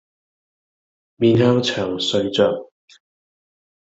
[1.17, 2.71] 面向牆睡着